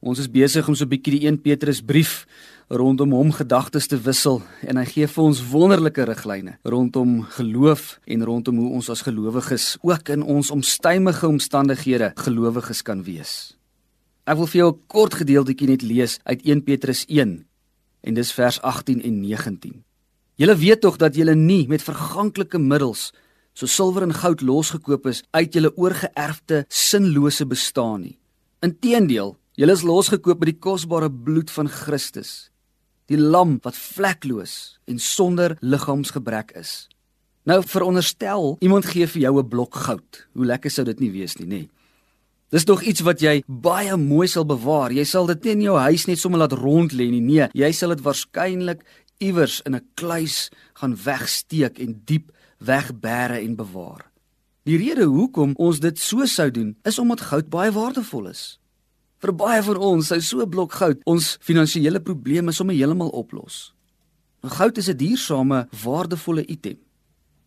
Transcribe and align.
Ons 0.00 0.22
is 0.22 0.30
besig 0.32 0.64
om 0.64 0.74
so 0.74 0.84
'n 0.84 0.88
bietjie 0.88 1.20
die 1.20 1.26
1 1.28 1.42
Petrus 1.42 1.82
brief 1.84 2.26
rondom 2.70 3.12
hom 3.12 3.32
gedagtes 3.32 3.86
te 3.86 3.98
wissel 4.00 4.40
en 4.64 4.76
hy 4.76 4.84
gee 4.84 5.06
vir 5.06 5.24
ons 5.24 5.42
wonderlike 5.52 6.04
riglyne 6.08 6.56
rondom 6.64 7.22
geloof 7.36 8.00
en 8.06 8.24
rondom 8.24 8.56
hoe 8.56 8.70
ons 8.70 8.88
as 8.88 9.02
gelowiges 9.02 9.76
ook 9.82 10.08
in 10.08 10.22
ons 10.22 10.50
omstuimige 10.50 11.28
omstandighede 11.28 12.12
gelowiges 12.16 12.82
kan 12.82 13.02
wees. 13.04 13.58
Ek 14.24 14.36
wil 14.36 14.46
vir 14.46 14.58
jou 14.58 14.72
'n 14.72 14.80
kort 14.86 15.14
gedeeltjie 15.14 15.68
net 15.68 15.82
lees 15.82 16.18
uit 16.24 16.40
1 16.46 16.62
Petrus 16.64 17.04
1 17.06 17.44
en 18.00 18.14
dis 18.14 18.32
vers 18.32 18.60
18 18.62 19.02
en 19.02 19.20
19. 19.20 19.84
Julle 20.36 20.56
weet 20.56 20.80
tog 20.80 20.96
dat 20.96 21.14
julle 21.14 21.34
nie 21.34 21.68
met 21.68 21.82
verganklike 21.82 22.58
middels 22.58 23.12
so 23.52 23.66
silwer 23.66 24.02
en 24.02 24.14
goud 24.14 24.40
losgekoop 24.40 25.06
is 25.06 25.22
uit 25.30 25.52
julle 25.52 25.76
oorgeerfde 25.76 26.64
sinlose 26.68 27.44
bestaan 27.44 28.00
nie. 28.00 28.18
Inteendeel 28.60 29.39
Julle 29.60 29.74
is 29.76 29.82
losgekoop 29.84 30.38
met 30.40 30.54
die 30.54 30.56
kosbare 30.56 31.10
bloed 31.12 31.50
van 31.52 31.68
Christus, 31.68 32.48
die 33.12 33.18
lam 33.20 33.58
wat 33.60 33.76
vlekloos 33.76 34.54
en 34.88 34.96
sonder 35.04 35.52
liggaamsgebrek 35.60 36.54
is. 36.56 36.86
Nou 37.44 37.58
veronderstel 37.68 38.54
iemand 38.64 38.88
gee 38.88 39.04
vir 39.04 39.20
jou 39.26 39.34
'n 39.36 39.48
blok 39.48 39.74
goud. 39.74 40.28
Hoe 40.32 40.46
lekker 40.46 40.70
sou 40.70 40.84
dit 40.84 41.00
nie 41.00 41.10
wees 41.10 41.36
nie, 41.36 41.46
nê? 41.46 41.68
Dis 42.48 42.64
tog 42.64 42.82
iets 42.82 43.00
wat 43.00 43.20
jy 43.20 43.42
baie 43.46 43.96
mooi 43.96 44.26
sal 44.28 44.46
bewaar. 44.46 44.92
Jy 44.92 45.04
sal 45.04 45.26
dit 45.26 45.44
nie 45.44 45.52
in 45.52 45.62
jou 45.62 45.76
huis 45.78 46.06
net 46.06 46.18
sommer 46.18 46.38
laat 46.38 46.52
rond 46.52 46.92
lê 46.92 47.10
nie. 47.10 47.20
Nee, 47.20 47.48
jy 47.52 47.72
sal 47.72 47.88
dit 47.88 48.00
waarskynlik 48.00 48.80
iewers 49.18 49.60
in 49.66 49.74
'n 49.74 49.86
kluis 49.94 50.48
gaan 50.72 50.96
wegsteek 50.96 51.78
en 51.78 52.02
diep 52.04 52.32
wegbêre 52.64 53.44
en 53.44 53.56
bewaar. 53.56 54.10
Die 54.64 54.78
rede 54.78 55.04
hoekom 55.04 55.52
ons 55.56 55.80
dit 55.80 55.98
so 55.98 56.24
sou 56.24 56.50
doen, 56.50 56.76
is 56.84 56.98
omdat 56.98 57.20
goud 57.20 57.50
baie 57.50 57.70
waardevol 57.72 58.28
is. 58.28 58.60
Vir 59.20 59.34
baie 59.36 59.60
van 59.60 59.76
ons 59.84 60.08
sou 60.08 60.16
so 60.24 60.40
'n 60.40 60.48
blok 60.48 60.72
goud 60.72 61.00
ons 61.04 61.36
finansiële 61.44 62.00
probleme 62.00 62.52
sommer 62.52 62.74
heeltemal 62.74 63.12
oplos. 63.12 63.74
Maar 64.40 64.50
goud 64.50 64.78
is 64.78 64.88
'n 64.88 64.96
duursame, 64.96 65.68
waardevolle 65.84 66.46
item. 66.46 66.78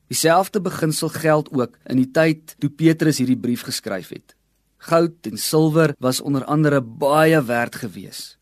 Dieselfde 0.08 0.62
beginsel 0.62 1.10
geld 1.10 1.50
ook 1.52 1.78
in 1.90 1.98
die 1.98 2.12
tyd 2.12 2.56
toe 2.60 2.70
Petrus 2.70 3.18
hierdie 3.18 3.40
brief 3.40 3.64
geskryf 3.64 4.10
het. 4.10 4.36
Goud 4.78 5.26
en 5.26 5.38
silwer 5.38 5.96
was 6.00 6.22
onder 6.22 6.46
andere 6.46 6.82
baie 6.82 7.42
werd 7.42 7.76
gewees. 7.76 8.38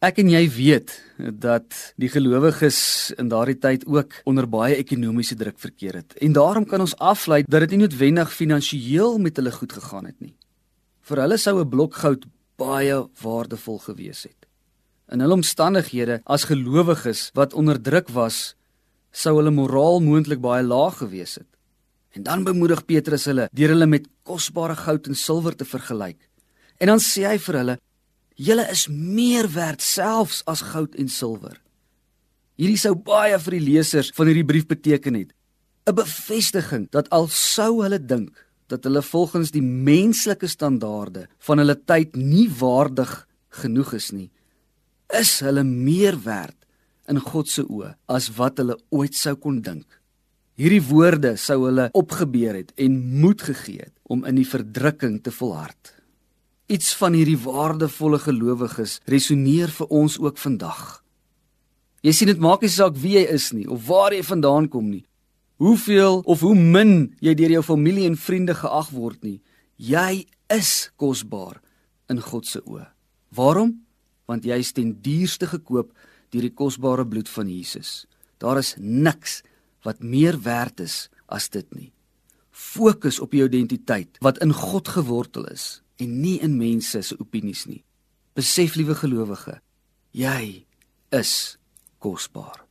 Ek 0.00 0.18
en 0.18 0.30
jy 0.30 0.48
weet 0.48 1.02
dat 1.38 1.92
die 1.96 2.08
gelowiges 2.08 3.12
in 3.18 3.28
daardie 3.28 3.58
tyd 3.58 3.86
ook 3.86 4.22
onder 4.24 4.48
baie 4.48 4.76
ekonomiese 4.76 5.34
druk 5.34 5.58
verkeer 5.58 5.94
het. 5.94 6.14
En 6.14 6.32
daarom 6.32 6.64
kan 6.64 6.80
ons 6.80 6.96
aflei 6.96 7.44
dat 7.46 7.60
dit 7.60 7.70
nie 7.70 7.78
noodwendig 7.78 8.32
finansiëel 8.32 9.18
met 9.18 9.36
hulle 9.36 9.52
goed 9.52 9.72
gegaan 9.72 10.06
het 10.06 10.20
nie. 10.20 10.34
Vir 11.00 11.20
hulle 11.20 11.36
sou 11.36 11.60
'n 11.60 11.68
blok 11.68 11.94
goud 11.94 12.24
baie 12.60 12.96
waardevol 13.22 13.80
gewees 13.88 14.24
het. 14.28 14.46
In 15.10 15.22
hulle 15.24 15.40
omstandighede 15.40 16.20
as 16.30 16.46
gelowiges 16.46 17.30
wat 17.34 17.56
onderdruk 17.58 18.12
was, 18.14 18.54
sou 19.10 19.36
hulle 19.40 19.50
moraal 19.54 19.98
moontlik 20.04 20.42
baie 20.42 20.62
laag 20.62 21.00
gewees 21.02 21.38
het. 21.40 21.48
En 22.14 22.26
dan 22.26 22.44
bemoedig 22.46 22.84
Petrus 22.86 23.26
hulle 23.30 23.48
deur 23.54 23.74
hulle 23.74 23.86
met 23.86 24.06
kosbare 24.26 24.76
goud 24.78 25.08
en 25.10 25.18
silwer 25.18 25.56
te 25.56 25.66
vergelyk. 25.66 26.18
En 26.78 26.92
dan 26.92 27.02
sê 27.02 27.26
hy 27.26 27.38
vir 27.38 27.58
hulle: 27.60 27.76
"Julle 28.34 28.66
is 28.70 28.86
meer 28.88 29.50
werd 29.54 29.82
selfs 29.82 30.42
as 30.46 30.62
goud 30.72 30.94
en 30.94 31.08
silwer." 31.08 31.60
Hierdie 32.60 32.78
sou 32.78 32.94
baie 32.94 33.38
vir 33.38 33.56
die 33.56 33.66
lesers 33.72 34.10
van 34.14 34.26
hierdie 34.26 34.46
brief 34.46 34.66
beteken 34.66 35.14
het. 35.14 35.32
'n 35.86 35.94
Bevestiging 35.94 36.90
dat 36.90 37.10
al 37.10 37.28
sou 37.28 37.82
hulle 37.82 37.98
dink 37.98 38.46
dat 38.70 38.86
hulle 38.86 39.02
volgens 39.02 39.52
die 39.54 39.64
menslike 39.64 40.48
standaarde 40.50 41.26
van 41.46 41.62
hulle 41.62 41.76
tyd 41.76 42.16
nie 42.16 42.48
waardig 42.60 43.12
genoeg 43.62 43.94
is 43.98 44.10
nie, 44.14 44.28
is 45.20 45.40
hulle 45.42 45.64
meer 45.66 46.18
werd 46.24 46.56
in 47.10 47.18
God 47.18 47.50
se 47.50 47.64
oë 47.66 47.96
as 48.14 48.30
wat 48.36 48.62
hulle 48.62 48.78
ooit 48.94 49.16
sou 49.18 49.34
kon 49.34 49.58
dink. 49.64 49.86
Hierdie 50.60 50.82
woorde 50.90 51.34
sou 51.40 51.64
hulle 51.64 51.88
opgebeur 51.96 52.58
het 52.60 52.70
en 52.78 52.98
moed 53.22 53.42
gegee 53.48 53.88
het 53.88 53.94
om 54.10 54.26
in 54.28 54.38
die 54.38 54.46
verdrukking 54.46 55.18
te 55.24 55.32
volhard. 55.34 55.94
Iets 56.70 56.92
van 57.00 57.16
hierdie 57.18 57.38
waardevolle 57.40 58.20
gelowiges 58.22 58.98
resoneer 59.10 59.72
vir 59.74 59.94
ons 60.02 60.18
ook 60.22 60.38
vandag. 60.38 61.00
Jy 62.06 62.12
sien 62.14 62.30
dit 62.30 62.40
maak 62.40 62.62
nie 62.62 62.72
saak 62.72 62.94
wie 63.00 63.16
jy 63.18 63.26
is 63.34 63.50
nie 63.56 63.66
of 63.66 63.82
waar 63.88 64.14
jy 64.14 64.22
vandaan 64.24 64.68
kom 64.70 64.92
nie 64.92 65.04
hoeveel 65.60 66.22
of 66.24 66.40
hoe 66.40 66.54
min 66.56 67.12
jy 67.20 67.34
deur 67.36 67.58
jou 67.58 67.64
familie 67.64 68.06
en 68.08 68.16
vriende 68.16 68.56
geag 68.56 68.88
word 68.96 69.20
nie. 69.26 69.38
Jy 69.76 70.24
is 70.52 70.88
kosbaar 71.00 71.60
in 72.10 72.22
God 72.24 72.48
se 72.48 72.62
oë. 72.64 72.86
Waarom? 73.36 73.74
Want 74.30 74.46
jy 74.48 74.56
is 74.62 74.72
ten 74.72 74.94
duurste 75.04 75.50
gekoop 75.50 75.92
deur 76.32 76.46
die 76.46 76.54
kosbare 76.56 77.04
bloed 77.06 77.28
van 77.28 77.50
Jesus. 77.50 78.06
Daar 78.40 78.60
is 78.62 78.74
niks 78.78 79.40
wat 79.84 80.00
meer 80.00 80.38
werd 80.44 80.80
is 80.80 81.08
as 81.28 81.50
dit 81.52 81.66
nie. 81.76 81.90
Fokus 82.50 83.20
op 83.20 83.36
jou 83.36 83.46
identiteit 83.48 84.20
wat 84.24 84.40
in 84.44 84.54
God 84.56 84.88
gewortel 84.88 85.48
is 85.52 85.82
en 86.00 86.20
nie 86.22 86.38
in 86.40 86.56
mense 86.56 87.02
se 87.04 87.20
opinies 87.20 87.66
nie. 87.68 87.82
Besef 88.36 88.78
liewe 88.78 88.96
gelowige, 88.96 89.58
jy 90.16 90.64
is 91.12 91.58
kosbaar. 92.00 92.69